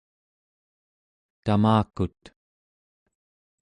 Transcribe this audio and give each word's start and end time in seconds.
tamakut 1.43 2.21